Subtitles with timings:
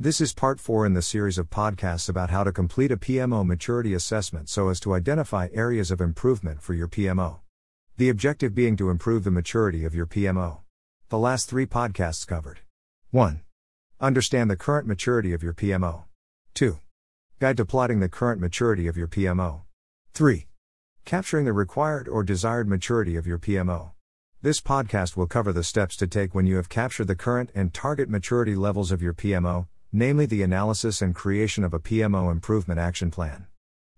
[0.00, 3.44] This is part 4 in the series of podcasts about how to complete a PMO
[3.44, 7.40] maturity assessment so as to identify areas of improvement for your PMO.
[7.96, 10.58] The objective being to improve the maturity of your PMO.
[11.08, 12.60] The last three podcasts covered
[13.10, 13.42] 1.
[14.00, 16.04] Understand the current maturity of your PMO.
[16.54, 16.78] 2.
[17.40, 19.62] Guide to plotting the current maturity of your PMO.
[20.14, 20.46] 3.
[21.04, 23.90] Capturing the required or desired maturity of your PMO.
[24.42, 27.74] This podcast will cover the steps to take when you have captured the current and
[27.74, 32.78] target maturity levels of your PMO, namely the analysis and creation of a PMO improvement
[32.78, 33.46] action plan.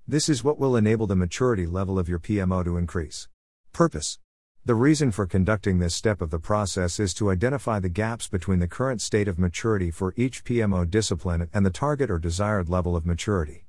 [0.07, 3.29] This is what will enable the maturity level of your PMO to increase.
[3.73, 4.21] Purpose
[4.65, 8.61] The reason for conducting this step of the process is to identify the gaps between
[8.61, 12.95] the current state of maturity for each PMO discipline and the target or desired level
[12.95, 13.65] of maturity.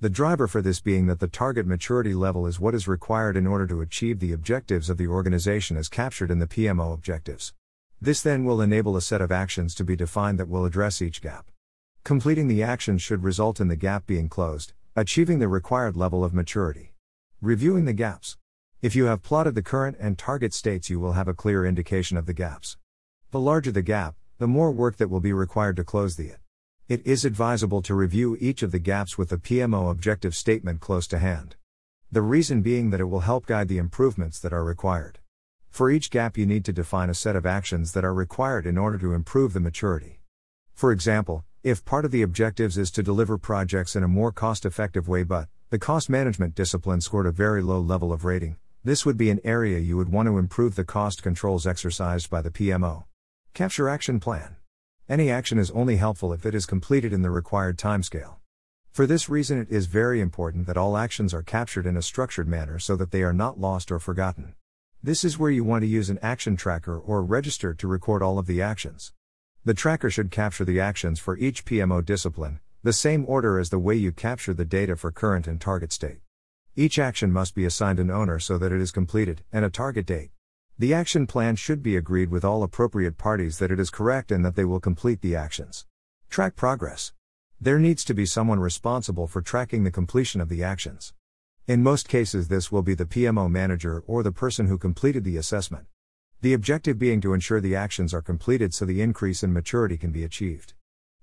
[0.00, 3.46] The driver for this being that the target maturity level is what is required in
[3.46, 7.54] order to achieve the objectives of the organization as captured in the PMO objectives.
[8.00, 11.22] This then will enable a set of actions to be defined that will address each
[11.22, 11.46] gap.
[12.10, 16.34] Completing the actions should result in the gap being closed, achieving the required level of
[16.34, 16.92] maturity.
[17.40, 18.36] Reviewing the gaps.
[18.82, 22.16] If you have plotted the current and target states, you will have a clear indication
[22.16, 22.76] of the gaps.
[23.30, 26.40] The larger the gap, the more work that will be required to close the it.
[26.88, 31.06] It is advisable to review each of the gaps with the PMO objective statement close
[31.06, 31.54] to hand.
[32.10, 35.20] The reason being that it will help guide the improvements that are required.
[35.68, 38.78] For each gap, you need to define a set of actions that are required in
[38.78, 40.18] order to improve the maturity.
[40.74, 44.64] For example, if part of the objectives is to deliver projects in a more cost
[44.64, 49.04] effective way, but the cost management discipline scored a very low level of rating, this
[49.04, 52.50] would be an area you would want to improve the cost controls exercised by the
[52.50, 53.04] PMO.
[53.52, 54.56] Capture Action Plan.
[55.06, 58.36] Any action is only helpful if it is completed in the required timescale.
[58.90, 62.48] For this reason, it is very important that all actions are captured in a structured
[62.48, 64.54] manner so that they are not lost or forgotten.
[65.02, 68.38] This is where you want to use an action tracker or register to record all
[68.38, 69.12] of the actions.
[69.62, 73.78] The tracker should capture the actions for each PMO discipline, the same order as the
[73.78, 76.20] way you capture the data for current and target state.
[76.76, 80.06] Each action must be assigned an owner so that it is completed, and a target
[80.06, 80.30] date.
[80.78, 84.42] The action plan should be agreed with all appropriate parties that it is correct and
[84.46, 85.84] that they will complete the actions.
[86.30, 87.12] Track progress.
[87.60, 91.12] There needs to be someone responsible for tracking the completion of the actions.
[91.66, 95.36] In most cases, this will be the PMO manager or the person who completed the
[95.36, 95.84] assessment.
[96.42, 100.10] The objective being to ensure the actions are completed so the increase in maturity can
[100.10, 100.72] be achieved.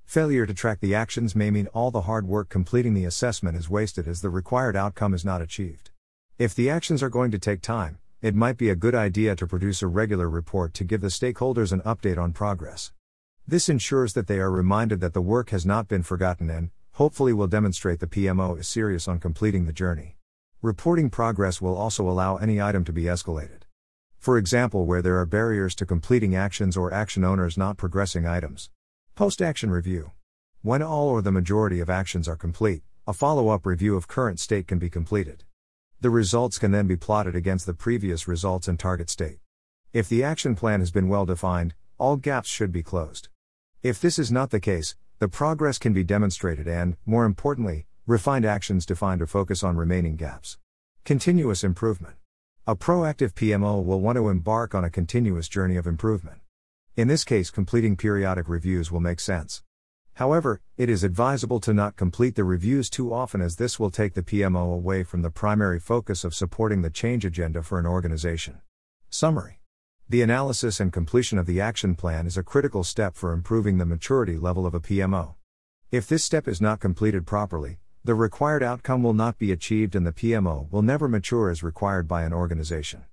[0.05, 3.67] Failure to track the actions may mean all the hard work completing the assessment is
[3.67, 5.89] wasted as the required outcome is not achieved.
[6.37, 9.47] If the actions are going to take time, it might be a good idea to
[9.47, 12.91] produce a regular report to give the stakeholders an update on progress.
[13.47, 17.33] This ensures that they are reminded that the work has not been forgotten and, hopefully,
[17.33, 20.17] will demonstrate the PMO is serious on completing the journey.
[20.61, 23.66] Reporting progress will also allow any item to be escalated.
[24.17, 28.69] For example, where there are barriers to completing actions or action owners not progressing items.
[29.15, 30.11] Post action review.
[30.61, 34.39] When all or the majority of actions are complete, a follow up review of current
[34.39, 35.43] state can be completed.
[36.01, 39.39] The results can then be plotted against the previous results and target state.
[39.93, 43.29] If the action plan has been well defined, all gaps should be closed.
[43.81, 48.45] If this is not the case, the progress can be demonstrated and, more importantly, refined
[48.45, 50.57] actions defined to focus on remaining gaps.
[51.05, 52.15] Continuous improvement.
[52.69, 56.41] A proactive PMO will want to embark on a continuous journey of improvement.
[56.97, 59.63] In this case, completing periodic reviews will make sense.
[60.15, 64.15] However, it is advisable to not complete the reviews too often as this will take
[64.15, 68.59] the PMO away from the primary focus of supporting the change agenda for an organization.
[69.09, 69.61] Summary
[70.09, 73.85] The analysis and completion of the action plan is a critical step for improving the
[73.85, 75.35] maturity level of a PMO.
[75.89, 80.07] If this step is not completed properly, the required outcome will not be achieved and
[80.07, 83.03] the PMO will never mature as required by an organization.